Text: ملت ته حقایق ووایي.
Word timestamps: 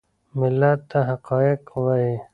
ملت 0.39 0.79
ته 0.91 0.99
حقایق 1.09 1.61
ووایي. 1.71 2.13